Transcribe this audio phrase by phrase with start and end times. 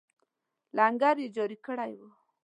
[0.77, 2.09] لنګر یې جاري کړی وو.